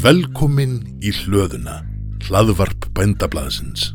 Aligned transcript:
Velkomin 0.00 0.78
í 1.04 1.10
hlöðuna, 1.12 1.82
hlaðvarp 2.24 2.86
bændablaðsins. 2.96 3.90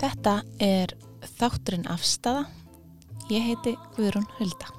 Þetta 0.00 0.38
er 0.56 0.96
þátturinn 1.36 1.84
afstafa. 1.92 2.48
Ég 3.28 3.44
heiti 3.44 3.76
Guðrún 3.92 4.24
Hulda. 4.40 4.77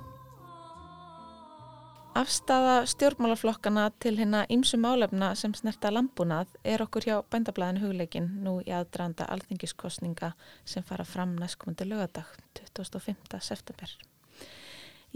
Afstafa 2.20 2.82
stjórnmálaflokkana 2.86 3.92
til 4.04 4.18
hérna 4.20 4.42
ímsu 4.52 4.76
málefna 4.76 5.30
sem 5.40 5.54
snerta 5.56 5.88
lambúnað 5.88 6.50
er 6.68 6.82
okkur 6.84 7.06
hjá 7.08 7.14
bændablaðinu 7.32 7.86
hugleikin 7.86 8.28
nú 8.44 8.58
í 8.60 8.74
aðdraðanda 8.76 9.30
alþingiskostninga 9.32 10.34
sem 10.68 10.84
fara 10.84 11.06
fram 11.08 11.38
næstkomandi 11.40 11.88
lögadag 11.88 12.28
25. 12.76 13.40
september. 13.40 13.96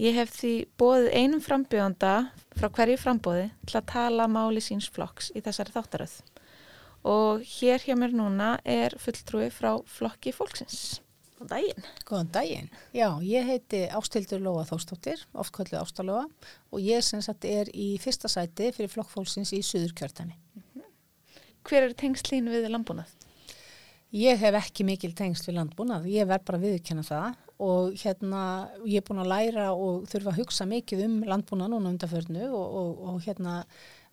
Ég 0.00 0.16
hef 0.16 0.32
því 0.38 0.54
bóðið 0.80 1.10
einum 1.12 1.44
frambjöðanda 1.44 2.14
frá 2.56 2.70
hverju 2.72 2.96
frambóði 3.04 3.50
til 3.68 3.82
að 3.82 3.90
tala 3.92 4.30
máli 4.38 4.64
síns 4.64 4.88
flokks 4.88 5.28
í 5.36 5.44
þessari 5.44 5.76
þáttaröð 5.76 6.18
og 7.04 7.44
hér 7.58 7.84
hjá 7.84 7.98
mér 8.00 8.16
núna 8.16 8.54
er 8.64 8.96
fulltrúi 8.96 9.52
frá 9.52 9.74
flokki 9.84 10.32
fólksins. 10.32 11.03
Góðan 11.44 11.60
daginn. 11.60 11.88
Góðan 12.08 12.28
daginn. 12.32 12.68
Já, 12.94 13.20
ég 13.20 13.44
heiti 13.44 13.82
Ástildur 13.92 14.40
Lóa 14.40 14.64
Þórstóttir, 14.64 15.20
oft 15.36 15.52
kvöldu 15.52 15.76
Ástalóa 15.76 16.24
og 16.72 16.80
ég 16.80 17.04
sem 17.04 17.20
sagt 17.20 17.44
er 17.44 17.68
í 17.74 17.98
fyrsta 18.00 18.30
sæti 18.32 18.70
fyrir 18.72 18.88
flokkfólksins 18.88 19.52
í 19.52 19.60
Suður 19.60 19.92
kjörtani. 19.92 20.38
Hver 21.64 21.90
er 21.90 21.94
tengslín 22.00 22.48
við 22.48 22.70
landbúnað? 22.72 23.12
Ég 24.14 24.40
hef 24.40 24.56
ekki 24.56 24.86
mikil 24.88 25.12
tengsl 25.12 25.50
við 25.50 25.58
landbúnað, 25.58 26.08
ég 26.08 26.28
verð 26.30 26.46
bara 26.48 26.62
viðkjanna 26.62 27.04
það 27.04 27.38
og 27.64 27.96
hérna 28.00 28.42
ég 28.86 29.02
er 29.02 29.06
búin 29.06 29.20
að 29.24 29.32
læra 29.34 29.68
og 29.74 30.08
þurfa 30.10 30.32
að 30.32 30.40
hugsa 30.40 30.68
mikið 30.70 31.04
um 31.08 31.18
landbúnað 31.28 31.74
núna 31.74 31.92
undarförnu 31.92 32.48
og, 32.48 32.64
og, 32.80 33.04
og 33.10 33.24
hérna 33.26 33.64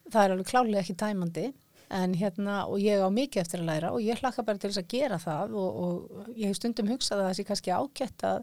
það 0.09 0.23
er 0.23 0.35
alveg 0.35 0.51
klálega 0.51 0.83
ekki 0.83 0.97
tæmandi 0.99 1.51
en 1.91 2.15
hérna 2.17 2.61
og 2.71 2.79
ég 2.81 3.01
á 3.03 3.09
mikið 3.11 3.43
eftir 3.43 3.61
að 3.61 3.69
læra 3.69 3.91
og 3.95 4.03
ég 4.03 4.19
hlakka 4.21 4.45
bara 4.47 4.61
til 4.61 4.71
þess 4.71 4.81
að 4.83 4.91
gera 4.93 5.19
það 5.21 5.55
og, 5.59 5.81
og 5.83 6.31
ég 6.35 6.51
hef 6.51 6.59
stundum 6.59 6.91
hugsað 6.91 7.21
að 7.21 7.27
það 7.29 7.37
sé 7.37 7.45
kannski 7.49 7.75
ágætt 7.75 8.25
að, 8.27 8.41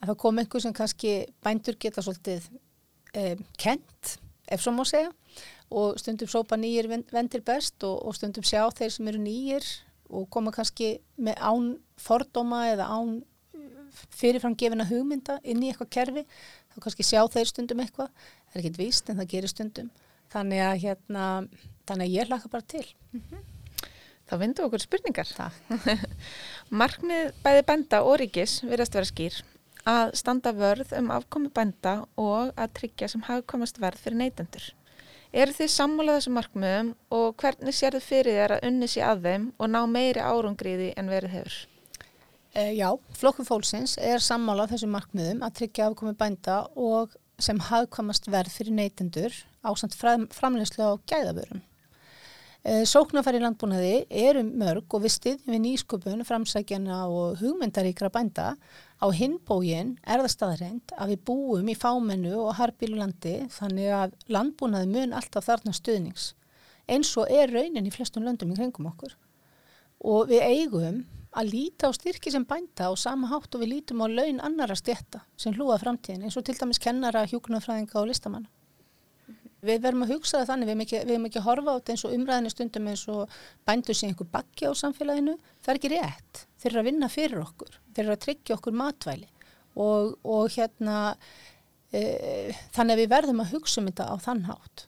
að 0.00 0.10
það 0.10 0.20
kom 0.24 0.40
einhver 0.42 0.64
sem 0.64 0.76
kannski 0.76 1.12
bændur 1.46 1.78
geta 1.80 2.04
svolítið 2.04 2.50
eh, 3.16 3.36
kent, 3.60 4.16
ef 4.46 4.62
svo 4.62 4.74
má 4.76 4.84
segja 4.88 5.12
og 5.70 5.96
stundum 5.98 6.30
sópa 6.30 6.58
nýjir 6.60 6.90
vendir 6.90 7.42
best 7.46 7.82
og, 7.86 7.98
og 8.06 8.16
stundum 8.16 8.46
sjá 8.46 8.62
þeir 8.76 8.92
sem 8.94 9.08
eru 9.10 9.22
nýjir 9.22 9.66
og 10.06 10.28
koma 10.30 10.52
kannski 10.54 10.96
með 11.18 11.40
án 11.42 11.72
fordóma 11.98 12.66
eða 12.70 12.90
án 12.92 13.16
fyrirframgefina 14.16 14.86
hugmynda 14.90 15.38
inn 15.42 15.62
í 15.64 15.70
eitthvað 15.70 15.92
kerfi 15.96 16.24
þá 16.26 16.82
kannski 16.84 17.06
sjá 17.06 17.22
þeir 17.32 17.50
stundum 17.50 17.80
eitthvað. 17.82 18.12
Það 18.50 18.58
er 18.58 18.62
ekkit 18.62 18.80
víst 18.80 19.10
en 19.10 19.20
það 19.20 19.32
gerir 19.32 19.52
stundum. 19.52 19.88
Þannig 20.32 20.62
að 20.66 20.82
hérna 20.84 21.26
þannig 21.88 22.08
að 22.08 22.16
ég 22.16 22.30
hlaka 22.30 22.52
bara 22.52 22.68
til 22.74 22.86
mm 23.12 23.20
-hmm. 23.20 23.44
Þá 24.26 24.38
vindu 24.38 24.62
okkur 24.66 24.82
spurningar 24.82 25.28
Markmið 26.80 27.32
bæði 27.44 27.62
bænda 27.66 28.02
og 28.02 28.18
ríkis 28.20 28.62
verðast 28.62 28.94
vera 28.94 29.04
skýr 29.04 29.42
að 29.86 30.14
standa 30.18 30.52
vörð 30.52 30.98
um 30.98 31.10
afkomi 31.10 31.48
bænda 31.48 32.06
og 32.16 32.52
að 32.56 32.72
tryggja 32.74 33.08
sem 33.08 33.22
hafa 33.22 33.42
komast 33.42 33.78
verð 33.78 33.98
fyrir 33.98 34.18
neytendur 34.18 34.74
Er 35.36 35.50
þið 35.52 35.68
sammálað 35.68 36.16
þessum 36.16 36.36
markmiðum 36.38 36.90
og 37.12 37.34
hvernig 37.42 37.74
sér 37.76 37.96
þið 37.96 38.04
fyrir 38.06 38.36
þér 38.38 38.52
að 38.54 38.66
unni 38.68 38.86
sér 38.88 39.08
að 39.10 39.26
þeim 39.26 39.42
og 39.58 39.68
ná 39.68 39.80
meiri 39.90 40.22
árangriði 40.22 40.92
en 40.96 41.10
verið 41.12 41.34
hefur? 41.34 41.56
E, 42.56 42.62
já, 42.72 42.88
flokku 43.18 43.44
fólksins 43.44 43.98
er 44.00 44.22
sammálað 44.24 44.72
þessum 44.72 44.94
markmiðum 44.96 45.42
að 45.44 45.56
tryggja 45.58 45.90
afkomi 45.90 46.14
bænda 46.16 46.60
og 46.72 47.16
sem 47.42 47.60
hafðkomast 47.60 48.30
verð 48.32 48.54
fyrir 48.54 48.78
neytendur 48.78 49.34
á 49.60 49.70
samt 49.76 49.98
framleyslu 49.98 50.88
á 50.88 50.92
gæðavörum. 51.10 51.60
Sóknarfæri 52.66 53.38
landbúnaði 53.38 54.08
eru 54.10 54.40
mörg 54.42 54.94
og 54.96 55.04
við 55.04 55.12
styðjum 55.14 55.52
við 55.52 55.60
nýsköpun, 55.62 56.24
framsækjana 56.26 57.04
og 57.06 57.36
hugmyndaríkra 57.38 58.08
bænda. 58.10 58.56
Á 58.98 59.06
hinbógin 59.14 59.92
er 60.02 60.24
það 60.24 60.32
staðreind 60.32 60.94
að 60.98 61.12
við 61.12 61.20
búum 61.28 61.70
í 61.70 61.76
fámennu 61.78 62.32
og 62.42 62.56
harbilu 62.58 62.98
landi 62.98 63.36
þannig 63.54 63.92
að 63.94 64.16
landbúnaði 64.34 64.90
mun 64.96 65.14
alltaf 65.14 65.46
þarna 65.46 65.76
stuðnings. 65.78 66.32
Eins 66.90 67.12
og 67.14 67.30
er 67.30 67.54
raunin 67.54 67.86
í 67.86 67.94
flestum 67.94 68.26
löndum 68.26 68.50
í 68.50 68.58
kringum 68.58 68.90
okkur. 68.90 69.14
Og 70.02 70.26
við 70.32 70.42
eigum 70.48 71.04
að 71.38 71.54
líta 71.54 71.86
á 71.86 71.94
styrki 71.94 72.34
sem 72.34 72.48
bænda 72.50 72.90
og 72.90 72.98
sama 72.98 73.30
hátt 73.30 73.54
og 73.54 73.62
við 73.62 73.76
lítum 73.76 74.02
á 74.02 74.10
laun 74.10 74.42
annara 74.42 74.74
stjætta 74.74 75.22
sem 75.38 75.54
hlúa 75.54 75.78
framtíðin 75.78 76.26
eins 76.26 76.40
og 76.40 76.42
til 76.48 76.58
dæmis 76.58 76.82
kennara, 76.82 77.28
hjúkunarfræðinga 77.30 78.02
og 78.02 78.10
listamanna. 78.10 78.50
Við 79.66 79.80
verðum 79.82 80.04
að 80.06 80.12
hugsa 80.14 80.40
það 80.40 80.50
þannig, 80.50 80.66
við 80.66 80.74
hefum 80.74 80.84
ekki, 80.84 80.98
ekki 81.28 81.40
að 81.40 81.46
horfa 81.46 81.72
á 81.72 81.76
þetta 81.76 81.94
eins 81.94 82.04
og 82.06 82.16
umræðinu 82.16 82.52
stundum 82.52 82.90
eins 82.92 83.06
og 83.12 83.38
bændur 83.66 83.96
sé 83.98 84.10
einhver 84.10 84.28
bakki 84.32 84.68
á 84.68 84.72
samfélaginu. 84.78 85.36
Það 85.64 85.72
er 85.72 85.80
ekki 85.80 85.92
rétt. 85.92 86.42
Þeir 86.60 86.70
eru 86.72 86.82
að 86.82 86.88
vinna 86.90 87.08
fyrir 87.12 87.42
okkur. 87.42 87.80
Þeir 87.94 88.04
eru 88.04 88.14
að 88.16 88.22
tryggja 88.26 88.56
okkur 88.56 88.76
matvæli 88.76 89.28
og, 89.76 90.14
og 90.24 90.52
hérna 90.56 90.98
e, 91.92 92.02
þannig 92.74 92.94
að 92.94 93.02
við 93.02 93.10
verðum 93.12 93.42
að 93.44 93.52
hugsa 93.56 93.82
um 93.82 93.90
þetta 93.90 94.08
á 94.08 94.14
þann 94.24 94.46
hátt. 94.48 94.86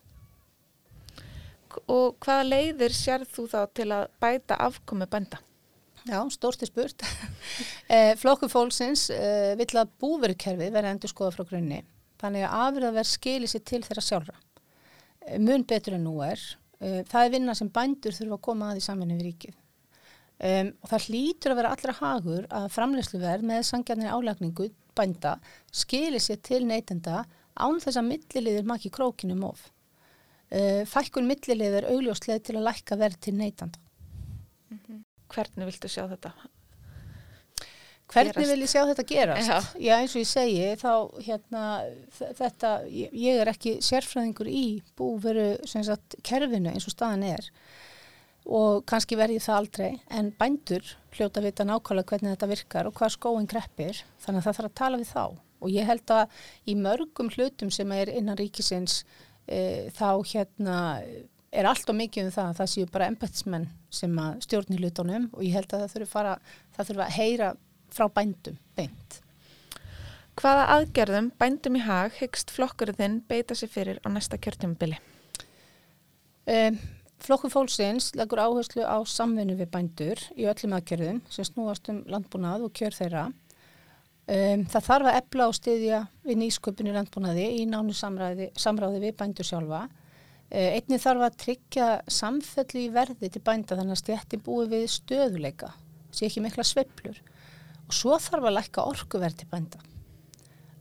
Og 1.84 2.16
hvaða 2.24 2.48
leiðir 2.48 2.96
sér 2.96 3.26
þú 3.28 3.44
þá 3.52 3.60
til 3.76 3.90
að 3.94 4.08
bæta 4.22 4.58
afkomi 4.64 5.06
bænda? 5.10 5.42
Já, 6.08 6.22
stórsti 6.32 6.66
spurt. 6.68 7.04
e, 7.92 8.16
Flokku 8.18 8.48
fólksins 8.50 9.08
e, 9.12 9.54
vill 9.60 9.74
að 9.76 9.92
búverukerfi 10.00 10.70
verða 10.72 10.94
endur 10.94 11.12
skoða 11.12 11.36
frá 11.36 11.48
grunni. 11.50 11.82
Þannig 12.18 12.48
að 12.48 12.62
afriðaverð 12.64 13.10
skilir 13.12 13.50
sér 13.50 13.62
til 13.68 13.84
þeirra 13.84 14.02
sjálfra 14.02 14.38
mun 15.38 15.64
betur 15.68 15.96
en 15.98 16.04
nú 16.06 16.18
er. 16.26 16.42
Uh, 16.78 17.00
það 17.08 17.24
er 17.24 17.32
vinna 17.34 17.54
sem 17.58 17.70
bændur 17.74 18.14
þurfa 18.16 18.38
að 18.38 18.44
koma 18.48 18.70
að 18.72 18.80
í 18.80 18.84
saminu 18.84 19.16
við 19.18 19.26
ríkið. 19.28 19.56
Um, 20.38 20.68
og 20.82 20.92
það 20.92 21.06
hlýtur 21.08 21.52
að 21.52 21.58
vera 21.58 21.70
allra 21.74 21.94
hagur 21.98 22.44
að 22.54 22.68
framlegsluverð 22.70 23.46
með 23.50 23.64
sangjarnir 23.66 24.12
álagningu 24.14 24.68
bænda 24.98 25.32
skilir 25.74 26.22
sér 26.22 26.38
til 26.46 26.60
neytenda 26.66 27.24
án 27.58 27.80
þess 27.82 27.98
að 27.98 28.06
milliliðir 28.12 28.68
maki 28.70 28.92
krókinum 28.94 29.42
of. 29.48 29.64
Uh, 30.48 30.86
fækkun 30.86 31.26
milliliðir 31.28 31.88
augljósleð 31.90 32.44
til 32.46 32.56
að 32.60 32.68
lækka 32.70 33.00
verð 33.00 33.18
til 33.26 33.34
neytanda. 33.34 33.82
Mm 34.70 34.78
-hmm. 34.78 35.02
Hvernig 35.28 35.66
viltu 35.66 35.88
sjá 35.88 36.06
þetta? 36.08 36.32
Hvernig 38.08 38.48
vil 38.48 38.62
ég 38.64 38.70
sjá 38.70 38.82
þetta 38.88 39.04
gerast? 39.08 39.50
Já, 39.50 39.58
Já 39.84 39.94
eins 39.98 40.14
og 40.14 40.22
ég 40.22 40.30
segi 40.30 40.68
þá 40.80 40.92
hérna 41.26 41.64
þetta, 42.38 42.70
ég, 42.88 43.28
er 43.34 43.50
ekki 43.52 43.74
sérfræðingur 43.84 44.48
í 44.48 44.64
búveru 44.96 45.50
sagt, 45.68 46.16
kerfinu 46.24 46.72
eins 46.72 46.88
og 46.88 46.94
staðan 46.96 47.26
er. 47.34 47.50
Og 48.48 48.80
kannski 48.88 49.18
verði 49.20 49.42
það 49.44 49.60
aldrei 49.60 49.90
en 50.16 50.32
bændur 50.38 50.94
hljóta 51.18 51.44
vita 51.44 51.66
nákvæmlega 51.68 52.14
hvernig 52.14 52.32
þetta 52.32 52.50
virkar 52.54 52.88
og 52.88 52.96
hvað 52.96 53.14
skóin 53.18 53.50
greppir 53.50 54.00
þannig 54.24 54.40
að 54.40 54.46
það 54.46 54.60
þarf 54.60 54.70
að 54.70 54.78
tala 54.80 55.02
við 55.02 55.12
þá. 55.12 55.24
Og 55.58 55.74
ég 55.74 55.88
held 55.90 56.14
að 56.14 56.44
í 56.64 56.78
mörgum 56.78 57.32
hlutum 57.34 57.72
sem 57.74 57.92
er 57.92 58.08
innan 58.14 58.38
ríkisins 58.40 59.02
e, 59.44 59.90
þá 59.92 60.22
hérna 60.32 60.78
er 61.52 61.68
allt 61.68 61.88
og 61.88 61.96
mikið 61.98 62.28
um 62.28 62.34
það 62.34 62.56
það 62.58 62.70
séu 62.72 62.88
bara 62.92 63.08
embættismenn 63.10 63.68
sem 63.92 64.18
að 64.20 64.42
stjórni 64.44 64.80
hlutunum 64.80 65.30
og 65.32 65.44
ég 65.44 65.56
held 65.56 65.72
að 65.72 65.86
það 65.92 66.30
að, 66.32 66.52
þurfa 66.78 67.06
að 67.06 67.16
heyra 67.16 67.54
frá 67.94 68.08
bændum 68.12 68.58
beint. 68.76 69.20
Hvaða 70.38 70.68
aðgerðum 70.76 71.32
bændum 71.38 71.80
í 71.80 71.82
hag 71.82 72.14
hyggst 72.20 72.52
flokkurinn 72.54 73.22
beita 73.26 73.56
sér 73.58 73.72
fyrir 73.72 73.98
á 74.04 74.08
næsta 74.12 74.38
kjörtjömbili? 74.38 75.00
Um, 76.46 76.78
Flokkur 77.18 77.50
fólksins 77.50 78.12
leggur 78.14 78.38
áherslu 78.38 78.84
á 78.86 79.02
samvinnu 79.02 79.56
við 79.58 79.72
bændur 79.72 80.20
í 80.38 80.46
öllum 80.46 80.76
aðgerðum 80.76 81.18
sem 81.34 81.46
snúast 81.48 81.88
um 81.90 82.04
landbúnað 82.06 82.68
og 82.68 82.74
kjör 82.78 82.94
þeirra. 82.94 83.24
Um, 84.28 84.62
það 84.70 84.86
þarf 84.86 85.08
að 85.10 85.18
ebla 85.18 85.48
á 85.48 85.50
stiðja 85.58 86.00
við 86.28 86.38
nýsköpunni 86.44 86.94
landbúnaði 86.94 87.48
í 87.58 87.64
nánu 87.66 87.96
samræði, 87.96 88.52
samráði 88.54 89.02
við 89.08 89.16
bændur 89.18 89.48
sjálfa. 89.48 89.88
Uh, 90.52 90.70
einni 90.78 91.00
þarf 91.02 91.26
að 91.26 91.40
tryggja 91.42 91.88
samfellu 92.06 92.84
í 92.84 92.92
verði 92.94 93.32
til 93.34 93.42
bænda 93.42 93.74
þannig 93.74 93.98
að 93.98 94.02
stjætti 94.04 94.40
búi 94.46 94.68
við 94.70 94.86
stöðuleika, 94.94 95.72
sé 96.14 96.30
ekki 96.30 96.44
mikla 96.46 96.64
sveplur 96.70 97.18
og 97.88 97.96
svo 97.96 98.18
þarf 98.20 98.48
að 98.48 98.56
lækka 98.58 98.84
orkuverð 98.92 99.40
til 99.40 99.48
bænda. 99.50 99.80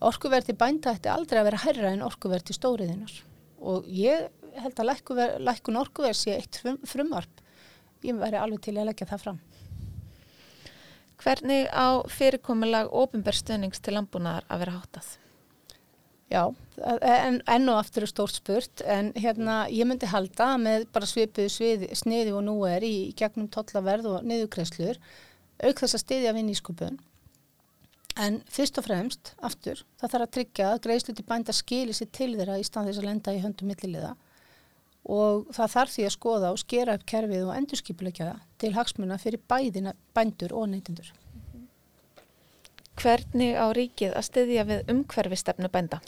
Orkuverð 0.04 0.50
til 0.50 0.58
bænda 0.60 0.94
ætti 0.94 1.10
aldrei 1.10 1.40
að 1.40 1.48
vera 1.50 1.62
herra 1.64 1.92
en 1.94 2.04
orkuverð 2.06 2.48
til 2.48 2.58
stóriðinar 2.58 3.14
og 3.58 3.86
ég 3.90 4.28
held 4.58 4.80
að 4.80 4.90
lækkun 5.42 5.80
orkuverð 5.80 6.18
sé 6.18 6.36
eitt 6.36 6.60
frum, 6.60 6.78
frumvarp. 6.86 7.44
Ég 8.06 8.18
væri 8.18 8.38
alveg 8.38 8.62
til 8.62 8.76
að 8.78 8.90
leggja 8.90 9.08
það 9.10 9.24
fram. 9.24 9.40
Hvernig 11.18 11.66
á 11.74 11.98
fyrirkomulag 12.14 12.92
ofinberðstöðnings 12.94 13.82
til 13.82 13.96
landbúnaðar 13.96 14.46
að 14.46 14.60
vera 14.62 14.76
háttað? 14.76 15.08
Já, 16.28 16.42
en, 16.84 17.40
enn 17.48 17.70
og 17.72 17.78
aftur 17.80 18.04
er 18.04 18.10
stórt 18.10 18.36
spurt 18.36 18.82
en 18.84 19.08
hérna 19.16 19.62
ég 19.72 19.88
myndi 19.88 20.06
halda 20.10 20.52
með 20.60 20.84
bara 20.92 21.08
svipuðu 21.08 21.88
sniði 21.96 22.34
og 22.36 22.44
nú 22.44 22.58
er 22.68 22.84
í, 22.84 23.08
í 23.08 23.14
gegnum 23.16 23.48
tollaverð 23.50 24.10
og 24.12 24.26
niðurkreslur 24.28 25.00
auk 25.64 25.82
þess 25.82 25.98
að 25.98 26.04
stiðja 26.04 26.34
við 26.36 26.48
nýskupun 26.48 26.98
en 28.18 28.40
fyrst 28.50 28.78
og 28.80 28.86
fremst, 28.88 29.32
aftur, 29.46 29.84
það 30.00 30.12
þarf 30.12 30.26
að 30.26 30.32
tryggja 30.36 30.70
að 30.72 30.80
greiðsluti 30.86 31.24
bænda 31.26 31.54
skilir 31.54 31.96
sér 31.96 32.10
til 32.14 32.32
þeirra 32.34 32.58
í 32.58 32.66
stand 32.66 32.90
þess 32.90 33.02
að 33.02 33.08
lenda 33.08 33.34
í 33.34 33.42
höndum 33.44 33.70
milliliða 33.70 34.16
og 35.08 35.48
það 35.56 35.72
þarf 35.74 35.94
því 35.94 36.04
að 36.04 36.14
skoða 36.14 36.50
og 36.52 36.60
skera 36.60 36.98
upp 36.98 37.06
kerfið 37.08 37.46
og 37.46 37.54
endurskipulegja 37.56 38.34
til 38.60 38.74
hagsmuna 38.74 39.16
fyrir 39.22 39.40
bæðina 39.48 39.94
bændur 40.16 40.52
og 40.58 40.68
neytindur. 40.68 41.08
Hvernig 42.98 43.54
á 43.56 43.66
ríkið 43.72 44.16
að 44.18 44.26
styðja 44.26 44.66
við 44.68 44.92
umhverfistefnu 44.92 45.70
bænda? 45.72 46.02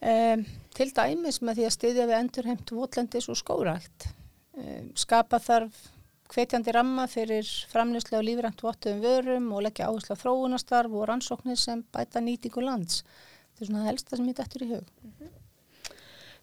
Um, 0.00 0.46
til 0.72 0.88
dæmis 0.96 1.42
með 1.44 1.58
því 1.58 1.66
að 1.66 1.76
styðja 1.76 2.06
við 2.08 2.18
endurheimt 2.22 2.72
votlendis 2.72 3.28
og 3.28 3.36
skórækt. 3.36 4.08
Um, 4.56 4.92
skapa 4.96 5.42
þarf 5.42 5.82
hvetjandi 6.30 6.72
ramma 6.74 7.06
fyrir 7.10 7.46
framleyslega 7.72 8.20
og 8.20 8.26
lífrænt 8.26 8.64
vottuðum 8.64 9.02
vörum 9.02 9.50
og 9.56 9.64
leggja 9.66 9.88
áherslu 9.90 10.14
á 10.14 10.22
þróunastarf 10.22 10.94
og 10.94 11.06
rannsóknir 11.10 11.58
sem 11.58 11.82
bæta 11.94 12.22
nýtingu 12.22 12.60
lands. 12.64 13.02
Þetta 13.02 13.64
er 13.64 13.70
svona 13.70 13.82
það 13.82 13.90
helsta 13.90 14.18
sem 14.18 14.30
ég 14.30 14.38
dættur 14.38 14.64
í 14.64 14.70
hug. 14.70 14.86
Mm 15.02 15.12
-hmm. 15.18 15.30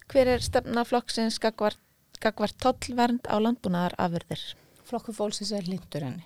Hver 0.08 0.28
er 0.28 0.40
stefnaflokksins 0.40 1.40
gagvart, 1.40 2.58
tollvernd 2.64 3.28
á 3.28 3.36
landbúnaðar 3.40 3.96
afurðir? 3.98 4.44
Flokku 4.88 5.14
fólksins 5.14 5.52
er 5.52 5.68
lindur 5.68 6.04
henni. 6.04 6.26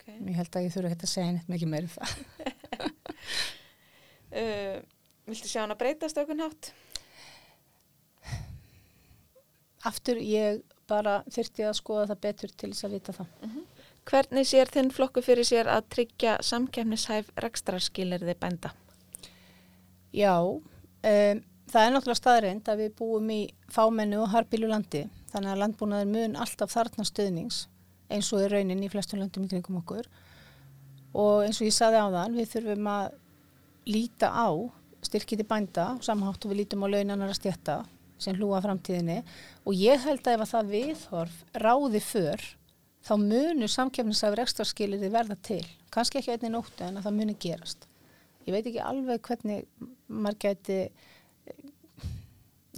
Okay. 0.00 0.16
Ég 0.16 0.36
held 0.36 0.56
að 0.56 0.64
ég 0.64 0.72
þurfa 0.72 0.90
ekki 0.90 1.06
að 1.06 1.12
segja 1.12 1.32
neitt 1.32 1.48
mikið 1.48 1.68
meira 1.68 1.84
um 1.84 1.88
það. 1.92 2.08
uh, 4.40 4.76
viltu 5.26 5.48
sjá 5.48 5.60
hann 5.60 5.74
að 5.74 5.78
breytast 5.78 6.18
okkur 6.18 6.36
nátt? 6.40 6.72
Aftur 9.84 10.16
ég 10.16 10.62
bara 10.92 11.20
þurfti 11.32 11.68
að 11.68 11.78
skoða 11.80 12.08
það 12.12 12.24
betur 12.26 12.56
til 12.56 12.72
þess 12.72 12.88
að 12.88 12.98
vita 12.98 13.16
það. 13.20 13.30
Uh 13.40 13.46
mhm. 13.48 13.54
-huh. 13.58 13.88
Hvernig 14.02 14.46
sér 14.50 14.66
þinn 14.66 14.90
flokku 14.90 15.22
fyrir 15.22 15.46
sér 15.46 15.68
að 15.70 15.84
tryggja 15.94 16.38
samkefnishæf 16.42 17.28
rekstrarskilirði 17.38 18.34
bænda? 18.34 18.72
Já, 20.12 20.34
um, 20.42 21.42
Það 21.72 21.86
er 21.86 21.92
náttúrulega 21.94 22.20
staðreind 22.20 22.66
að 22.68 22.80
við 22.82 22.90
búum 22.98 23.30
í 23.32 23.40
fámennu 23.72 24.18
og 24.20 24.32
harpilu 24.34 24.68
landi 24.68 25.06
þannig 25.30 25.54
að 25.54 25.60
landbúnaður 25.62 26.10
mun 26.10 26.34
alltaf 26.44 26.74
þarna 26.74 27.06
stöðnings 27.08 27.62
eins 28.12 28.28
og 28.36 28.42
er 28.44 28.52
raunin 28.52 28.82
í 28.84 28.90
flestum 28.92 29.22
landum 29.22 29.46
í 29.46 29.48
kringum 29.48 29.78
okkur 29.80 30.10
og 31.16 31.46
eins 31.46 31.62
og 31.62 31.70
ég 31.70 31.76
saði 31.76 32.02
á 32.02 32.12
þann 32.12 32.36
við 32.36 32.50
þurfum 32.50 32.90
að 32.92 33.16
líta 33.88 34.28
á 34.36 34.48
styrkiti 35.08 35.46
bænda 35.48 35.86
samhátt 36.04 36.44
og 36.44 36.52
við 36.52 36.60
lítum 36.60 36.84
á 36.84 36.92
launanar 36.92 37.32
að 37.32 37.40
stjætta 37.40 37.78
sem 38.24 38.38
hlúa 38.38 38.62
framtíðinni 38.64 39.20
og 39.66 39.78
ég 39.78 40.02
held 40.06 40.24
að 40.26 40.36
ef 40.36 40.44
að 40.46 40.52
það 40.54 40.74
viðhorf 40.76 41.38
ráði 41.64 42.02
för 42.06 42.44
þá 43.02 43.14
munur 43.18 43.72
samkjöfnisafur 43.72 44.44
ekstra 44.44 44.66
skilir 44.68 45.02
þið 45.02 45.16
verða 45.16 45.38
til 45.42 45.64
kannski 45.94 46.20
ekki 46.20 46.36
einni 46.36 46.52
nóttu 46.54 46.86
en 46.86 47.00
að 47.00 47.08
það 47.08 47.18
munir 47.18 47.40
gerast 47.42 47.88
ég 48.46 48.54
veit 48.54 48.66
ekki 48.66 48.82
alveg 48.82 49.24
hvernig 49.26 49.66
maður 50.06 50.40
geti 50.46 50.78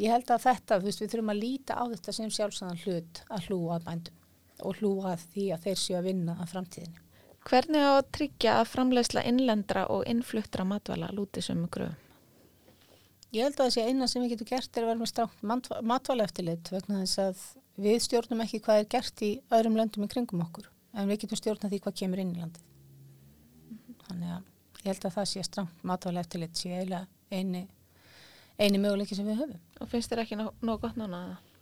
ég 0.01 0.11
held 0.11 0.31
að 0.33 0.45
þetta, 0.49 0.81
veist, 0.83 1.03
við 1.03 1.13
þurfum 1.13 1.33
að 1.35 1.41
líta 1.43 1.79
á 1.79 1.85
þetta 1.93 2.15
sem 2.17 2.31
sjálfsagðan 2.35 2.83
hlut 2.85 3.23
að 3.31 3.49
hlúa 3.49 3.79
að 3.79 3.89
bændum 3.89 4.21
og 4.65 4.79
hlúa 4.81 5.15
að 5.15 5.27
því 5.33 5.47
að 5.55 5.67
þeir 5.67 5.81
séu 5.81 5.97
að 5.99 6.07
vinna 6.09 6.37
að 6.41 6.53
framtíðinu. 6.55 7.03
Hvernig 7.45 7.85
á 7.85 7.93
að 7.93 8.11
tryggja 8.17 8.55
að 8.61 8.71
framlegsla 8.71 9.25
innlendra 9.29 9.85
og 9.93 10.07
innfluttra 10.09 10.65
matvala 10.65 11.11
lútið 11.13 11.51
sem 11.51 11.67
gröðum? 11.69 12.04
Ég 13.35 13.43
held 13.43 13.57
að 13.59 13.65
það 13.65 13.73
sé 13.75 13.85
eina 13.89 14.07
sem 14.11 14.23
við 14.23 14.35
getum 14.35 14.49
gert 14.53 14.77
er 14.77 14.85
að 14.85 14.91
vera 14.93 15.01
með 15.01 15.11
stránt 15.11 15.71
matvala 15.83 16.27
eftirlit 16.29 16.69
vegna 16.71 17.01
þess 17.03 17.23
að 17.25 17.41
við 17.83 17.97
stjórnum 18.05 18.43
ekki 18.45 18.61
hvað 18.63 18.83
er 18.83 18.91
gert 18.95 19.23
í 19.27 19.31
öðrum 19.57 19.79
löndum 19.81 20.07
í 20.07 20.11
kringum 20.13 20.45
okkur 20.45 20.69
en 20.95 21.11
við 21.11 21.25
getum 21.25 21.41
stjórna 21.41 21.71
því 21.73 21.81
hvað 21.83 21.97
kemur 22.01 22.23
inn 22.23 22.35
í 22.37 22.39
landið. 22.39 22.69
Mm 23.71 23.79
-hmm. 23.79 23.97
Þannig 24.07 24.35
að 24.37 24.85
ég 24.85 24.93
held 24.93 25.07
að 25.09 25.17
það 25.17 25.31
sé 25.33 25.43
stránt 25.43 25.83
matvala 25.83 26.21
eftirlit 26.21 26.57
sé 26.57 26.71
eiginlega 26.71 27.07
eini 27.31 27.65
eini 28.59 28.79
möguleiki 28.79 29.17
sem 29.19 29.27
við 29.27 29.41
höfum. 29.43 29.61
Og 29.81 29.91
finnst 29.91 30.13
þér 30.13 30.23
ekki 30.25 30.39
nóg, 30.39 30.81
gott 30.81 30.97
nána 30.97 31.25
það? 31.25 31.54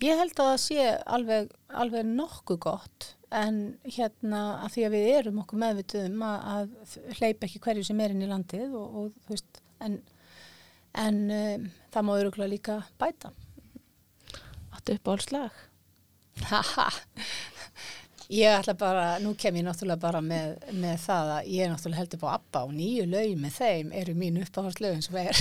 Ég 0.00 0.16
held 0.16 0.32
að 0.32 0.46
það 0.50 0.60
sé 0.64 0.84
alveg, 1.16 1.50
alveg 1.82 2.06
nokkuð 2.08 2.60
gott 2.64 3.08
en 3.36 3.58
hérna 3.84 4.40
að 4.64 4.72
því 4.74 4.84
að 4.86 4.94
við 4.96 5.10
erum 5.18 5.42
okkur 5.42 5.60
meðvituðum 5.60 6.22
að, 6.26 6.46
að 6.54 7.18
hleypa 7.18 7.46
ekki 7.46 7.60
hverju 7.66 7.84
sem 7.86 8.00
er 8.02 8.14
inn 8.14 8.24
í 8.24 8.30
landið 8.30 8.72
og, 8.80 8.96
og 8.96 9.26
þú 9.26 9.34
veist 9.36 9.60
en, 9.84 9.98
en 11.04 11.20
um, 11.36 11.68
það 11.92 12.06
má 12.08 12.12
öruglega 12.16 12.52
líka 12.54 12.78
bæta. 13.00 13.30
Áttu 14.74 14.96
upp 14.96 15.12
álslag? 15.12 15.62
Haha, 16.48 16.88
Ég 18.30 18.46
ætla 18.54 18.76
bara, 18.78 19.06
nú 19.18 19.32
kem 19.34 19.56
ég 19.58 19.64
náttúrulega 19.66 19.98
bara 19.98 20.20
með, 20.22 20.52
með 20.70 21.00
það 21.02 21.30
að 21.34 21.48
ég 21.50 21.70
náttúrulega 21.72 21.98
heldur 21.98 22.20
bá 22.20 22.28
ABBA 22.36 22.60
og 22.62 22.76
nýju 22.76 23.06
lög 23.10 23.32
með 23.42 23.56
þeim 23.56 23.90
eru 24.00 24.14
mín 24.14 24.38
uppáhaldslögum 24.44 25.02
sem 25.02 25.16
er 25.18 25.40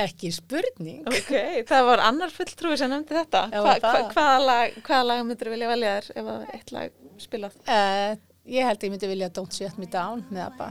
ekki 0.00 0.30
spurning. 0.34 1.02
Ok, 1.08 1.32
það 1.68 1.88
var 1.90 2.02
annar 2.08 2.32
fulltrúi 2.34 2.76
sem 2.80 2.90
nefndi 2.92 3.16
þetta. 3.18 3.42
Hva, 3.54 3.74
hva, 3.82 3.92
hvaða, 4.12 4.38
lag, 4.44 4.78
hvaða 4.86 5.08
lag 5.10 5.24
myndur 5.28 5.50
þú 5.50 5.54
vilja 5.56 5.72
velja 5.72 5.96
þér 5.96 6.08
ef 6.14 6.28
það 6.30 6.46
er 6.46 6.54
eitt 6.58 6.72
lag 6.74 6.96
spilað? 7.24 7.58
Uh, 7.66 8.16
ég 8.56 8.68
held 8.70 8.86
ég 8.86 8.94
myndi 8.94 9.12
vilja 9.12 9.30
Don't 9.38 9.60
Shut 9.60 9.78
Me 9.78 9.90
Down 9.90 10.24
með 10.30 10.46
ABBA, 10.48 10.70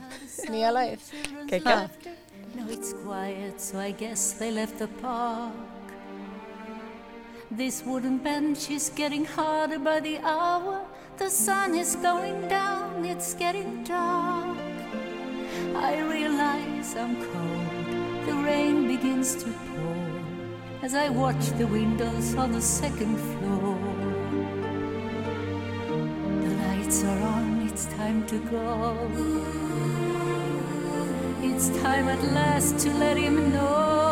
nýja 0.54 0.74
lagið. 0.76 1.12
Kekja. 1.52 1.78
No, 2.54 2.68
it's 2.70 2.94
quiet, 2.94 3.60
so 3.60 3.80
I 3.80 3.92
guess 3.92 4.34
they 4.38 4.52
left 4.52 4.78
the 4.78 4.88
park. 5.02 5.54
This 7.50 7.84
wooden 7.86 8.18
bench 8.18 8.70
is 8.70 8.90
getting 8.96 9.26
harder 9.26 9.80
by 9.80 10.00
the 10.00 10.18
hour. 10.20 10.86
The 11.18 11.30
sun 11.30 11.76
is 11.76 11.96
going 11.96 12.48
down, 12.48 13.06
it's 13.06 13.36
getting 13.36 13.84
dark. 13.84 14.58
I 15.76 16.00
realize 16.02 16.96
I'm 16.96 17.16
cold, 17.22 17.53
the 18.26 18.34
rain 18.34 18.88
begins 18.88 19.36
to 19.44 19.50
pour 19.52 20.14
as 20.82 20.96
I 20.96 21.10
watch 21.10 21.46
the 21.58 21.68
windows 21.68 22.36
on 22.36 22.52
the 22.52 22.62
second 22.62 23.18
floor. 23.18 23.78
The 26.44 26.54
lights 26.66 27.04
are 27.04 27.22
on, 27.22 27.68
it's 27.68 27.86
time 27.86 28.26
to 28.28 28.38
go. 28.50 28.98
It's 31.42 31.70
time 31.82 32.10
at 32.10 32.24
last 32.34 32.80
to 32.80 32.94
let 32.94 33.18
him 33.18 33.54
know. 33.54 34.03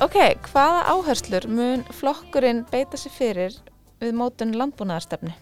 Ok, 0.00 0.16
hvaða 0.48 0.84
áherslur 0.94 1.46
mun 1.52 1.82
flokkurinn 1.92 2.62
beita 2.70 2.98
sér 3.00 3.12
fyrir 3.12 3.56
við 4.00 4.14
mótun 4.16 4.54
landbúnaðarstefni? 4.56 5.34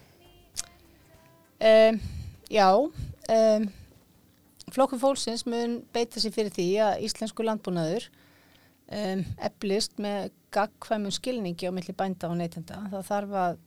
Um, 1.59 1.99
já, 2.51 2.67
um, 2.75 3.69
flokkur 4.75 5.01
fólksins 5.03 5.45
mun 5.47 5.79
beita 5.95 6.23
sér 6.23 6.35
fyrir 6.35 6.55
því 6.55 6.67
að 6.83 7.05
íslensku 7.07 7.47
landbúnaður 7.47 8.09
um, 8.91 9.23
eflist 9.47 9.95
með 10.03 10.33
gagkvæmum 10.55 11.15
skilningi 11.15 11.71
á 11.71 11.73
milli 11.75 11.95
bænda 11.95 12.31
og 12.31 12.39
neytenda. 12.41 12.81
Það 12.91 13.07
þarf 13.13 13.39
að, 13.45 13.63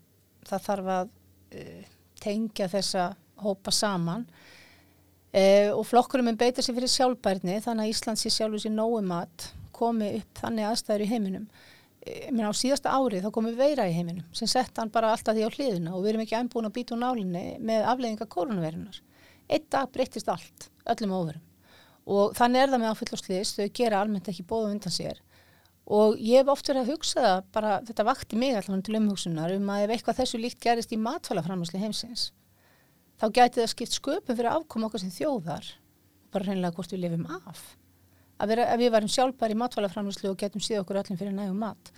það 0.52 0.68
þarf 0.68 0.92
að 0.98 1.16
uh, 1.62 1.90
tengja 2.22 2.70
þessa 2.76 3.08
hópa 3.42 3.72
saman 3.74 4.28
uh, 4.28 5.72
og 5.72 5.88
flokkurum 5.88 6.28
mun 6.28 6.40
beita 6.40 6.60
sér 6.60 6.76
fyrir 6.78 6.92
sjálfbærni 6.92 7.62
þannig 7.64 7.88
að 7.88 7.96
Ísland 7.96 8.20
sé 8.20 8.34
sjálfur 8.34 8.66
sér 8.68 8.76
nógu 8.76 9.00
mat 9.08 9.54
komi 9.82 10.10
upp 10.22 10.42
þannig 10.46 10.70
aðstæður 10.70 11.06
í 11.06 11.12
heiminum. 11.12 11.46
Meina 12.32 12.50
á 12.50 12.56
síðasta 12.58 12.96
árið 12.98 13.28
þá 13.28 13.34
komum 13.36 13.58
veira 13.60 13.86
í 13.90 13.94
heiminum 13.94 14.26
sem 14.34 14.50
sett 14.50 14.78
hann 14.82 14.90
bara 14.94 15.12
alltaf 15.14 15.38
því 15.38 15.46
á 15.46 15.54
hliðina 15.54 15.94
og 15.94 16.02
við 16.02 16.14
erum 16.14 16.24
ekki 16.26 16.38
ennbúin 16.40 16.70
að 16.70 16.76
býta 16.80 16.96
úr 16.96 17.04
nálinni 17.04 17.46
með 17.62 17.86
afleiðinga 17.92 18.30
koronavirunar. 18.32 19.02
Eitt 19.52 19.68
dag 19.74 19.92
breyttist 19.94 20.32
allt, 20.32 20.72
öllum 20.90 21.14
óverum 21.14 21.48
og 22.10 22.34
þannig 22.38 22.64
er 22.64 22.72
það 22.72 22.82
með 22.82 22.94
áfyllosliðis, 22.96 23.52
þau 23.58 23.68
gera 23.78 24.00
almennt 24.02 24.30
ekki 24.32 24.46
bóða 24.48 24.72
undan 24.74 24.94
sér 24.94 25.20
og 25.92 26.18
ég 26.22 26.42
hef 26.42 26.52
oft 26.54 26.70
verið 26.70 26.86
að 26.86 26.92
hugsa 26.94 27.22
það, 27.26 27.44
bara 27.54 27.74
þetta 27.88 28.06
vakti 28.08 28.40
mig 28.40 28.56
allavega 28.56 28.86
til 28.88 28.98
umhugsunar 29.00 29.54
um 29.56 29.70
að 29.74 29.86
ef 29.86 29.94
eitthvað 29.96 30.22
þessu 30.22 30.42
líkt 30.42 30.62
gerist 30.64 30.94
í 30.94 31.00
matfælaframlæsli 31.02 31.82
heimsins 31.82 32.32
þá 33.22 33.28
gæti 33.30 33.62
það 33.62 33.72
skipt 33.74 33.98
sköpum 33.98 34.38
fyrir 34.38 34.52
afkoma 34.54 34.90
okkar 34.90 35.04
sem 35.04 35.14
þjóðar 35.14 35.68
bara 36.34 36.48
hreinlega 36.48 36.78
hvort 36.78 36.96
við 36.96 37.06
lifum 37.06 37.28
af 37.30 37.64
að, 38.42 38.54
vera, 38.54 38.70
að 38.74 38.84
við 38.84 38.94
varum 38.96 39.12
sjálfbæri 39.12 39.58
matvælaframlýslu 39.62 40.32
og 40.32 40.40
getum 40.42 40.64
síða 40.64 40.82
okkur 40.84 41.02
öllum 41.02 41.20
fyrir 41.20 41.36
nægum 41.36 41.60
mat. 41.62 41.92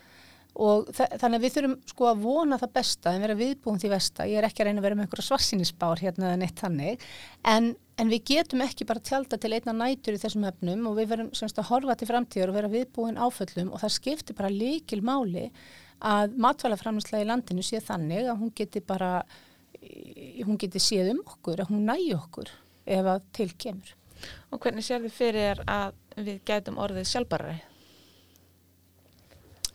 Og 0.53 0.89
þannig 0.93 1.39
að 1.39 1.45
við 1.47 1.53
þurfum 1.55 1.77
sko 1.89 2.09
að 2.11 2.19
vona 2.21 2.59
það 2.61 2.73
besta 2.75 3.13
en 3.13 3.23
vera 3.25 3.37
viðbúin 3.39 3.79
því 3.81 3.89
versta. 3.89 4.27
Ég 4.29 4.37
er 4.37 4.45
ekki 4.45 4.61
að 4.61 4.67
reyna 4.69 4.83
að 4.83 4.85
vera 4.85 4.97
með 4.99 5.07
einhverja 5.07 5.25
svarsinisbár 5.31 6.03
hérna 6.03 6.27
eða 6.29 6.41
neitt 6.43 6.61
þannig. 6.61 7.07
En, 7.49 7.71
en 7.97 8.11
við 8.11 8.21
getum 8.29 8.61
ekki 8.61 8.85
bara 8.89 9.01
tjálta 9.01 9.39
til 9.41 9.49
einna 9.57 9.73
nætur 9.79 10.13
í 10.13 10.21
þessum 10.21 10.45
hefnum 10.45 10.91
og 10.91 10.99
við 10.99 11.09
verum 11.15 11.31
semst 11.33 11.57
að 11.57 11.71
horfa 11.71 11.95
til 11.97 12.09
framtíður 12.11 12.53
og 12.53 12.59
vera 12.59 12.73
viðbúin 12.75 13.17
áföllum 13.17 13.73
og 13.73 13.81
það 13.81 13.95
skiptir 13.97 14.37
bara 14.37 14.53
líkil 14.53 15.01
máli 15.01 15.47
að 16.03 16.37
matvælaframlýsla 16.45 17.23
í 17.23 17.27
landinu 17.31 17.65
sé 17.65 17.81
þannig 17.81 18.29
að 18.29 18.43
hún 18.43 18.53
geti 18.53 18.83
bara 18.85 19.15
hún 20.43 20.59
geti 20.59 20.81
séð 20.81 21.13
um 21.13 21.23
okkur, 21.25 21.63
að 21.63 21.73
hún 21.73 21.87
nægi 21.87 22.13
okkur 22.17 22.51
ef 22.93 23.09
að 23.15 23.27
til 23.35 23.49
kemur 23.59 23.93
Og 24.51 24.61
hvernig 24.61 24.85
sér 24.85 25.03
þið 25.05 25.15
fyrir 25.17 25.63
að 25.69 25.95
við 26.17 26.41
gætum 26.47 26.79
orðið 26.81 27.09
sjálfbarari? 27.09 27.57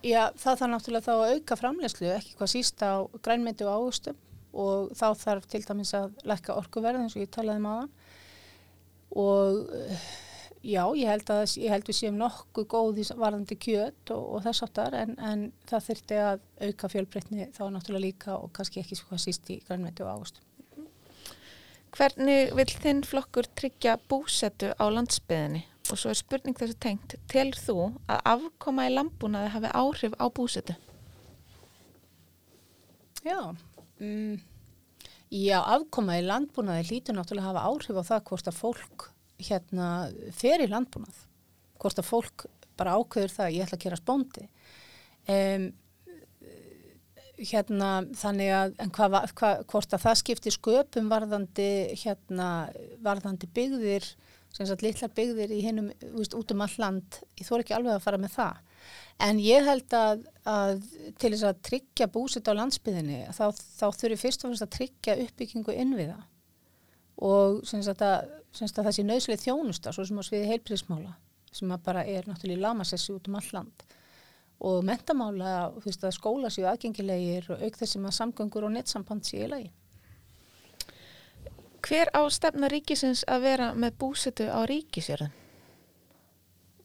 Já, 0.06 0.28
það 0.38 0.60
þarf 0.60 0.70
náttúrulega 0.72 1.06
þá 1.08 1.14
að 1.16 1.32
auka 1.34 1.58
framlegslu, 1.58 2.10
ekki 2.14 2.36
hvað 2.38 2.52
síst 2.52 2.82
á 2.86 3.02
grænmyndi 3.24 3.66
og 3.66 3.82
águstum 3.82 4.20
og 4.58 4.92
þá 4.96 5.08
þarf 5.18 5.48
til 5.50 5.64
dæmis 5.66 5.90
að 5.98 6.14
lækka 6.28 6.54
orkuverð 6.56 7.02
eins 7.02 7.16
og 7.18 7.24
ég 7.24 7.32
talaði 7.34 7.64
maður 7.64 7.88
um 7.88 8.16
og 9.18 9.68
eh, 9.74 10.08
já, 10.62 10.82
ég 10.96 11.08
held 11.08 11.30
að 11.32 11.44
ég 11.62 11.72
held 11.72 11.88
við 11.88 11.98
séum 11.98 12.18
nokkuð 12.20 12.68
góð 12.74 13.00
í 13.02 13.06
varðandi 13.16 13.56
kjöt 13.60 14.12
og, 14.14 14.24
og 14.36 14.44
þess 14.46 14.66
aftar 14.66 14.96
en, 14.98 15.14
en 15.18 15.46
það 15.68 15.86
þurfti 15.88 16.20
að 16.24 16.44
auka 16.68 16.92
fjölbreytni 16.94 17.48
þá 17.56 17.62
náttúrulega 17.72 18.04
líka 18.04 18.36
og 18.36 18.52
kannski 18.56 18.82
ekki 18.82 19.00
hvað 19.00 19.24
síst 19.24 19.50
í 19.54 19.60
grænmyndi 19.66 20.04
og 20.04 20.12
águstum. 20.18 20.47
Hvernig 21.96 22.52
vil 22.56 22.68
þinn 22.68 23.00
flokkur 23.06 23.48
tryggja 23.58 23.96
búsettu 24.10 24.74
á 24.76 24.84
landsbyðinni? 24.92 25.64
Og 25.88 25.96
svo 25.96 26.12
er 26.12 26.18
spurning 26.18 26.56
þessu 26.58 26.76
tengt, 26.82 27.14
telur 27.32 27.56
þú 27.56 27.76
að 28.12 28.26
afkoma 28.34 28.84
í 28.88 28.92
landbúnaði 28.92 29.52
hafi 29.54 29.70
áhrif 29.72 30.16
á 30.20 30.26
búsettu? 30.28 30.76
Já, 33.24 33.40
mm, 33.98 34.36
já, 35.32 35.58
afkoma 35.62 36.18
í 36.20 36.26
landbúnaði 36.26 36.90
hlýtur 36.90 37.16
náttúrulega 37.16 37.48
að 37.48 37.50
hafa 37.54 37.64
áhrif 37.72 38.00
á 38.04 38.08
það 38.10 38.22
hvort 38.30 38.52
að 38.52 38.60
fólk 38.60 39.08
hérna 39.48 39.88
fer 40.36 40.62
í 40.62 40.68
landbúnað, 40.68 41.24
hvort 41.80 42.02
að 42.02 42.10
fólk 42.10 42.46
bara 42.78 42.94
ákveður 42.98 43.34
það 43.34 43.46
að 43.48 43.56
ég 43.56 43.66
ætla 43.66 43.78
að 43.78 43.84
gera 43.86 44.00
spóndi. 44.02 44.48
Um, 45.28 45.68
hérna 47.38 47.90
þannig 48.18 48.50
að 48.54 48.72
en 48.82 48.90
hvað, 48.94 49.18
hvað, 49.38 49.60
hvort 49.70 49.94
að 49.94 50.04
það 50.04 50.16
skiptir 50.22 50.54
sköpum 50.54 51.10
varðandi 51.12 51.68
hérna 52.02 52.48
varðandi 53.04 53.50
byggðir 53.54 54.08
litlar 54.58 55.12
byggðir 55.14 55.52
í 55.54 55.60
hinnum 55.62 55.90
út 56.18 56.52
um 56.54 56.64
all 56.64 56.74
land, 56.80 57.20
ég 57.38 57.46
þór 57.46 57.62
ekki 57.62 57.76
alveg 57.76 57.94
að 57.94 58.02
fara 58.06 58.18
með 58.18 58.32
það. 58.34 58.64
En 59.20 59.38
ég 59.42 59.66
held 59.66 59.94
að, 59.94 60.24
að 60.46 60.80
til 61.18 61.30
þess 61.34 61.44
að 61.44 61.60
tryggja 61.68 62.08
búsit 62.10 62.48
á 62.48 62.56
landsbyðinni 62.56 63.20
þá, 63.34 63.50
þá 63.52 63.86
þurfir 63.92 64.22
fyrst 64.22 64.44
og 64.44 64.52
fyrst 64.54 64.66
að 64.66 64.74
tryggja 64.78 65.16
uppbyggingu 65.26 65.74
innviða. 65.74 66.18
Og 67.28 67.60
sagt 67.66 68.02
að, 68.06 68.30
sagt 68.54 68.78
sé 68.94 69.04
nöðslega 69.04 69.42
þjónusta 69.42 69.92
svo 69.92 70.06
sem 70.06 70.18
á 70.18 70.24
sviði 70.26 70.52
heilprísmála 70.52 71.16
sem 71.52 71.70
bara 71.84 72.04
er 72.06 72.26
náttúrulega 72.28 72.58
í 72.58 72.62
lamasessi 72.62 73.14
út 73.14 73.28
um 73.28 73.38
all 73.38 73.48
land 73.52 73.86
og 74.58 74.80
mentamála, 74.86 75.70
þú 75.78 75.84
veist 75.84 76.06
að 76.06 76.16
skóla 76.16 76.50
séu 76.50 76.66
aðgengilegir 76.66 77.52
og 77.54 77.62
auk 77.62 77.76
þessum 77.78 78.08
að 78.08 78.16
samgöngur 78.16 78.66
og 78.66 78.74
nettsamband 78.74 79.26
séu 79.26 79.44
í 79.46 79.50
lagi. 79.52 79.70
Hver 81.88 82.10
á 82.10 82.22
stefna 82.34 82.68
ríkisins 82.68 83.22
að 83.30 83.44
vera 83.46 83.68
með 83.74 83.94
búsetu 84.02 84.48
á 84.50 84.66
ríkisjörðin? 84.66 85.30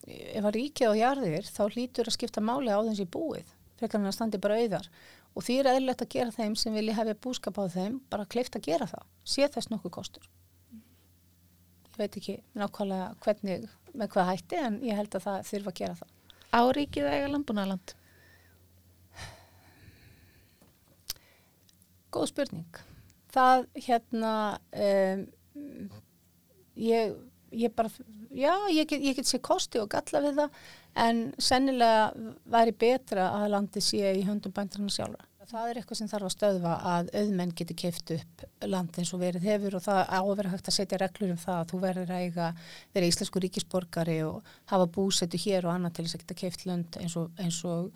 Ef 0.03 0.45
að 0.45 0.55
ríkið 0.57 0.93
á 0.93 0.99
jarðir 0.99 1.49
þá 1.49 1.63
hlýtur 1.71 2.09
að 2.09 2.15
skipta 2.17 2.43
máli 2.43 2.69
á 2.69 2.79
þessi 2.83 3.07
búið, 3.09 3.49
frekar 3.79 4.01
hann 4.01 4.11
að 4.11 4.17
standi 4.17 4.41
bara 4.43 4.59
auðar 4.59 4.89
og 5.33 5.45
því 5.47 5.55
er 5.59 5.69
eðlert 5.73 6.03
að 6.05 6.11
gera 6.13 6.35
þeim 6.35 6.55
sem 6.59 6.75
vilja 6.77 6.95
hefja 6.99 7.19
búskap 7.25 7.57
á 7.57 7.65
þeim, 7.73 7.99
bara 8.11 8.29
kleift 8.29 8.57
að 8.57 8.67
gera 8.67 8.85
það, 8.89 9.05
sé 9.25 9.47
þess 9.49 9.71
nokkuð 9.71 9.95
kostur. 9.97 10.27
Ég 11.89 11.97
veit 11.97 12.17
ekki 12.19 12.35
nákvæmlega 12.57 13.07
hvernig, 13.23 13.65
með 13.93 14.11
hvað 14.13 14.29
hætti 14.29 14.59
en 14.61 14.77
ég 14.85 14.99
held 14.99 15.17
að 15.17 15.25
það 15.25 15.49
þurfa 15.49 15.73
að 15.73 15.79
gera 15.79 15.97
það. 16.03 16.12
Áríkið 16.53 17.09
eiga 17.09 17.29
landbúnaland? 17.33 17.95
Góð 22.13 22.29
spurning. 22.29 22.81
Það 23.33 23.63
hérna 23.87 24.33
um, 24.77 25.23
ég, 26.77 27.15
ég 27.49 27.73
bara 27.73 27.89
já, 28.29 28.53
ég 28.69 28.85
get, 28.89 29.01
get 29.17 29.29
sé 29.29 29.41
kosti 29.41 29.81
og 29.81 29.89
galla 29.93 30.21
við 30.27 30.41
það 30.43 30.59
en 31.03 31.23
sennilega 31.41 32.33
væri 32.53 32.75
betra 32.85 33.31
að 33.39 33.49
landi 33.55 33.81
sé 33.81 34.13
í 34.19 34.25
höndum 34.27 34.53
bændarna 34.53 34.93
sjálfa. 34.93 35.25
Það 35.53 35.69
er 35.69 35.77
eitthvað 35.77 35.97
sem 35.99 36.07
þarf 36.09 36.25
að 36.25 36.31
stöðva 36.33 36.69
að 36.89 37.09
auðmenn 37.13 37.51
geti 37.53 37.75
keift 37.77 38.11
upp 38.15 38.43
land 38.65 38.95
eins 38.97 39.11
og 39.13 39.19
verið 39.21 39.43
hefur 39.45 39.75
og 39.77 39.83
það 39.85 39.99
áverður 40.09 40.47
hægt 40.49 40.69
að 40.71 40.75
setja 40.79 40.97
reglur 40.97 41.33
um 41.35 41.41
það 41.43 41.59
að 41.59 41.67
þú 41.69 41.81
verður 41.83 42.13
að 42.15 42.23
eiga 42.23 42.47
verið 42.95 43.11
íslensku 43.11 43.41
ríkisborgari 43.43 44.15
og 44.25 44.49
hafa 44.71 44.87
búsetu 44.95 45.37
hér 45.43 45.67
og 45.67 45.75
annað 45.75 45.93
til 45.99 46.05
þess 46.07 46.17
að 46.17 46.23
geta 46.23 46.37
keift 46.39 46.65
land 46.65 46.97
eins 47.03 47.17
og, 47.21 47.27
eins 47.37 47.59
og 47.69 47.91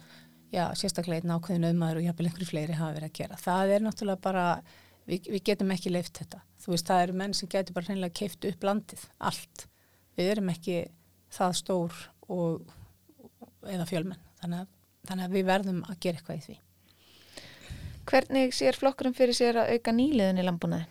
já, 0.53 0.67
sérstaklega 0.77 1.23
einn 1.23 1.33
ákveðin 1.33 1.65
auðmaður 1.71 2.01
og 2.03 2.05
jáfnvel 2.05 2.29
einhverju 2.29 2.49
fleiri 2.51 2.77
hafa 2.77 2.97
verið 2.99 3.09
að 3.09 3.17
gera. 3.23 3.41
Það 3.47 3.73
er 3.73 3.87
náttúrulega 3.87 4.23
bara, 4.27 4.45
við, 5.09 5.31
við 5.33 5.43
getum 5.49 5.73
ekki 5.79 5.95
leift 5.95 6.21
þetta. 6.21 6.43
Þú 6.61 6.75
veist, 6.75 6.91
það 6.91 7.07
eru 7.07 7.17
menn 7.23 7.35
sem 7.41 7.51
getur 7.55 7.79
bara 7.79 7.89
hreinlega 7.89 8.17
keift 8.21 8.47
upp 8.51 8.69
landið, 8.69 9.07
allt. 9.31 9.65
Við 10.13 10.31
erum 10.35 10.53
ekki 10.53 10.77
það 11.33 11.57
stór 11.63 11.99
og, 12.29 12.69
eða 13.65 13.89
fjölmenn, 13.89 14.23
þannig 14.43 14.63
að, 14.63 14.71
þannig 15.09 15.27
að 15.31 15.37
við 15.39 15.51
verðum 15.51 15.83
að 15.87 16.01
gera 16.05 16.21
eitthvað 16.21 16.41
í 16.43 16.45
því. 16.45 16.61
Hvernig 18.07 18.53
sér 18.55 18.77
flokkurum 18.79 19.15
fyrir 19.15 19.35
sér 19.35 19.59
að 19.59 19.73
auka 19.75 19.91
nýliðin 19.91 20.39
í 20.39 20.45
landbúnaði? 20.47 20.85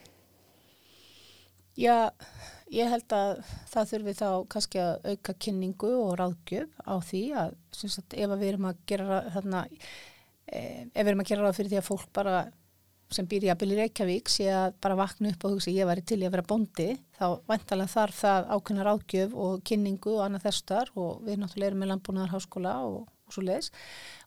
Já, 1.77 2.11
ég 2.73 2.91
held 2.93 3.15
að 3.17 3.41
það 3.71 3.89
þurfi 3.93 4.15
þá 4.19 4.29
kannski 4.53 4.83
að 4.83 5.09
auka 5.13 5.35
kynningu 5.47 5.95
og 6.01 6.13
ráðgjöf 6.21 6.85
á 6.85 6.95
því 7.05 7.23
að 7.41 7.57
sagt, 7.77 8.17
ef 8.17 8.37
við 8.37 8.47
erum 8.51 8.69
að 8.69 8.85
gera 8.93 9.23
þarna, 9.33 9.65
e, 10.49 10.61
ef 10.93 11.03
við 11.03 11.11
erum 11.13 11.25
að 11.25 11.33
gera 11.33 11.47
ráð 11.47 11.59
fyrir 11.61 11.73
því 11.73 11.81
að 11.81 11.89
fólk 11.91 12.07
bara 12.17 12.37
sem 13.13 13.27
býr 13.31 13.47
í 13.47 13.51
að 13.53 13.61
byrja 13.63 13.81
Reykjavík 13.81 14.31
sé 14.33 14.47
að 14.51 14.79
bara 14.83 14.99
vakna 14.99 15.31
upp 15.31 15.45
og 15.47 15.57
hugsa 15.57 15.73
ég 15.73 15.87
væri 15.89 16.03
til 16.03 16.19
ég 16.23 16.29
að 16.29 16.37
vera 16.37 16.49
bondi 16.53 16.89
þá 17.17 17.27
vantalega 17.47 17.93
þarf 17.93 18.23
það 18.23 18.49
ákveðna 18.57 18.87
ráðgjöf 18.89 19.37
og 19.47 19.61
kynningu 19.69 20.17
og 20.17 20.25
annað 20.25 20.49
þessar 20.49 20.91
og 20.99 21.21
við 21.27 21.39
náttúrulega 21.41 21.71
erum 21.71 21.85
með 21.85 21.93
landbúnaðarháskóla 21.93 22.75
og 22.89 23.05
og 23.27 23.35
svo 23.35 23.45
leiðis 23.47 23.73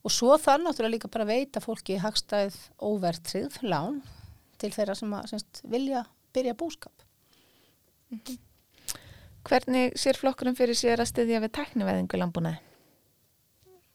og 0.04 0.14
svo 0.14 0.36
þarf 0.38 0.64
náttúrulega 0.64 0.96
líka 0.96 1.12
bara 1.12 1.28
að 1.28 1.34
veita 1.34 1.64
fólki 1.64 2.00
hagstæð 2.04 2.58
óvertrið 2.84 3.60
lán 3.64 4.02
til 4.60 4.72
þeirra 4.76 4.96
sem 4.96 5.14
að 5.16 5.32
semst, 5.34 5.62
vilja 5.64 6.06
byrja 6.36 6.56
búskap 6.60 7.06
mm 8.10 8.20
-hmm. 8.20 8.40
Hvernig 9.50 9.96
sér 9.96 10.18
flokkurum 10.20 10.56
fyrir 10.56 10.76
sér 10.76 11.00
að 11.00 11.08
styðja 11.14 11.40
við 11.40 11.52
tekniveðingu 11.56 12.18
landbúnaði? 12.20 12.60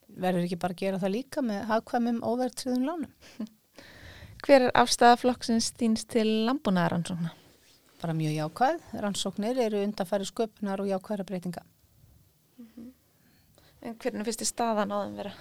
Verður 0.08 0.46
ekki 0.46 0.56
bara 0.56 0.72
að 0.72 0.80
gera 0.80 0.98
það 0.98 1.14
líka 1.14 1.42
með 1.42 1.66
hagkvæmum 1.68 2.22
óvertriðum 2.22 2.86
lánum 2.88 3.12
Hver 4.44 4.62
er 4.62 4.74
afstæða 4.74 5.16
flokksins 5.16 5.70
stýnst 5.72 6.08
til 6.08 6.26
landbúnaðaransóknar? 6.48 7.36
Bara 8.00 8.12
mjög 8.12 8.34
jákvæð, 8.36 8.80
rannsóknir 9.00 9.58
eru 9.58 9.84
undanfæri 9.84 10.24
sköpunar 10.24 10.80
og 10.80 10.88
jákværa 10.88 11.24
breytinga 11.24 11.62
En 13.84 13.98
hvernig 14.00 14.24
finnst 14.26 14.40
þið 14.40 14.50
staðan 14.50 14.94
á 14.94 14.98
þeim 15.02 15.18
vera? 15.20 15.34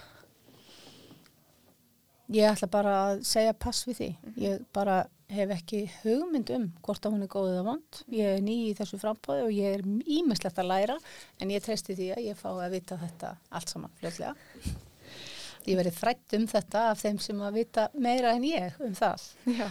Ég 2.34 2.48
ætla 2.48 2.68
bara 2.72 2.94
að 3.08 3.22
segja 3.28 3.52
pass 3.56 3.84
við 3.88 3.98
því. 3.98 4.08
Ég 4.40 4.64
bara 4.72 5.02
hef 5.32 5.52
ekki 5.54 5.82
hugmynd 6.02 6.50
um 6.54 6.66
hvort 6.84 7.04
að 7.04 7.14
hún 7.14 7.24
er 7.26 7.30
góð 7.32 7.50
eða 7.52 7.66
vond. 7.66 8.00
Ég 8.12 8.38
er 8.38 8.44
ný 8.44 8.56
í 8.70 8.74
þessu 8.76 9.00
frambóði 9.00 9.44
og 9.46 9.54
ég 9.54 9.78
er 9.78 9.84
ímislegt 9.84 10.60
að 10.60 10.70
læra 10.70 10.96
en 11.40 11.52
ég 11.52 11.64
treysti 11.64 11.96
því 11.96 12.10
að 12.16 12.26
ég 12.28 12.40
fá 12.40 12.50
að 12.52 12.76
vita 12.76 12.98
þetta 13.00 13.36
allt 13.50 13.72
saman 13.72 13.94
fljóðlega. 14.00 14.34
Ég 15.64 15.78
verið 15.78 15.94
þrætt 15.96 16.34
um 16.36 16.42
þetta 16.44 16.80
af 16.90 16.98
þeim 17.00 17.18
sem 17.24 17.38
að 17.40 17.54
vita 17.56 17.82
meira 17.96 18.34
en 18.36 18.42
ég 18.44 18.74
um 18.84 18.92
það. 18.92 19.22
Já. 19.48 19.70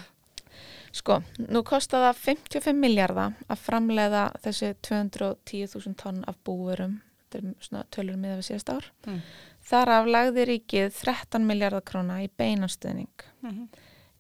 Sko, 0.94 1.20
nú 1.38 1.62
kostar 1.65 2.01
það 2.08 2.22
55 2.24 2.80
miljardar 2.82 3.36
að 3.46 3.62
framleiða 3.62 4.24
þessi 4.42 4.72
210.000 4.88 5.94
tonn 6.01 6.24
af 6.25 6.39
búurum, 6.46 6.96
þetta 7.34 7.54
er 7.54 7.68
svona 7.68 7.84
tölur 7.94 8.20
miða 8.20 8.38
við 8.40 8.48
síðast 8.50 8.72
ár. 8.74 8.90
Mm. 9.08 9.22
Þar 9.63 9.92
af 9.96 10.10
lagði 10.16 10.46
ríkið 10.50 10.92
13 11.00 11.48
miljardar 11.48 11.86
króna 11.88 12.20
í 12.24 12.30
beinastuðning. 12.38 13.28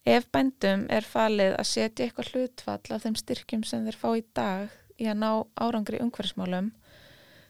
Ef 0.03 0.27
bændum 0.35 0.85
er 0.91 1.05
falið 1.07 1.53
að 1.55 1.69
setja 1.69 2.05
eitthvað 2.05 2.31
hlutfall 2.33 2.95
af 2.95 3.03
þeim 3.05 3.19
styrkjum 3.19 3.61
sem 3.67 3.85
þeir 3.85 3.99
fá 3.99 4.09
í 4.17 4.23
dag 4.35 4.73
í 4.99 5.07
að 5.07 5.21
ná 5.21 5.29
árangri 5.55 6.01
umhverfismálum, 6.03 6.73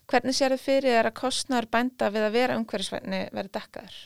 hvernig 0.09 0.37
sér 0.37 0.53
þið 0.53 0.65
fyrir 0.67 1.09
að 1.09 1.17
kostnar 1.17 1.67
bænda 1.71 2.11
við 2.13 2.27
að 2.27 2.35
vera 2.37 2.59
umhverfisvætni 2.59 3.23
verið 3.33 3.55
dekkaður? 3.57 3.97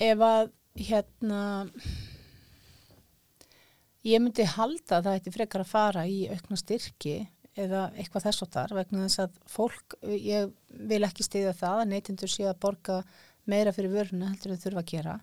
Ef 0.00 0.22
að 0.24 0.52
hérna 0.78 1.42
ég 4.06 4.22
myndi 4.22 4.46
halda 4.46 5.00
að 5.00 5.08
það 5.08 5.18
ætti 5.18 5.34
frekar 5.34 5.64
að 5.64 5.72
fara 5.74 6.06
í 6.08 6.22
aukna 6.30 6.58
styrki 6.60 7.16
eða 7.64 7.86
eitthvað 7.94 8.26
þess 8.28 8.44
og 8.44 8.52
þar 8.54 8.76
vegna 8.78 9.06
þess 9.06 9.22
að 9.24 9.40
fólk, 9.50 9.96
ég 10.14 10.52
vil 10.90 11.02
ekki 11.06 11.26
stiða 11.26 11.54
það 11.56 11.82
að 11.82 11.90
neytindur 11.92 12.32
sé 12.32 12.46
að 12.48 12.60
borga 12.64 13.00
meira 13.50 13.74
fyrir 13.74 13.92
vöruna 13.94 14.30
heldur 14.32 14.54
en 14.54 14.62
þurfa 14.62 14.82
að 14.82 14.90
gera 14.90 15.16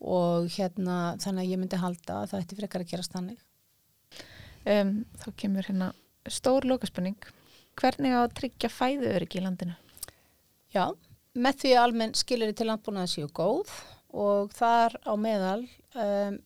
og 0.00 0.48
hérna 0.54 0.96
þannig 1.20 1.44
að 1.44 1.50
ég 1.52 1.60
myndi 1.60 1.80
halda 1.80 2.22
að 2.22 2.30
það 2.32 2.44
ætti 2.44 2.58
frekar 2.58 2.84
að 2.84 2.92
gera 2.94 3.04
stannig. 3.04 3.40
Um, 4.64 4.94
þá 5.20 5.28
kemur 5.40 5.68
hérna 5.68 5.90
stór 6.28 6.66
lókaspenning. 6.68 7.18
Hvernig 7.80 8.16
á 8.16 8.20
að 8.24 8.34
tryggja 8.40 8.72
fæðuöryggi 8.72 9.40
í 9.40 9.44
landinu? 9.44 9.76
Já, 10.72 10.90
með 11.36 11.62
því 11.62 11.74
almenn 11.80 12.16
skilir 12.18 12.52
til 12.56 12.68
landbúnaði 12.70 13.12
séu 13.14 13.30
góð 13.32 13.72
og 14.10 14.52
þar 14.56 14.96
á 15.06 15.12
meðal 15.20 15.62
um, 15.94 16.40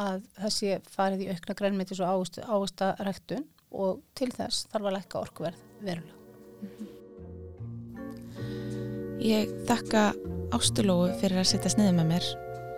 að 0.00 0.26
það 0.38 0.54
sé 0.56 0.78
farið 0.92 1.24
í 1.24 1.32
aukna 1.32 1.56
grænmeti 1.58 1.96
svo 1.98 2.08
águsta 2.08 2.94
ræktun 3.00 3.46
og 3.72 4.02
til 4.18 4.30
þess 4.34 4.66
þarf 4.72 4.88
að 4.88 4.96
lækka 4.98 5.22
orkuverð 5.22 5.64
verulega. 5.82 6.18
Ég 9.22 9.50
þakka 9.68 10.10
Ástulóu 10.52 11.12
fyrir 11.20 11.40
að 11.40 11.50
setja 11.52 11.72
sniðið 11.72 11.98
með 12.00 12.08
mér. 12.10 12.28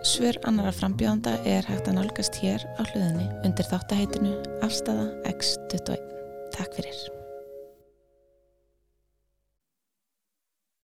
Svör 0.04 0.38
annara 0.44 0.74
frambjóðanda 0.76 1.38
er 1.48 1.64
hægt 1.66 1.88
að 1.88 1.98
nálgast 1.98 2.36
hér 2.42 2.66
á 2.76 2.82
hluðinni 2.84 3.26
undir 3.48 3.70
þáttaheitinu 3.72 4.36
Afstafa 4.66 5.08
X21. 5.32 5.96
Takk 6.54 6.76
fyrir. 6.76 7.23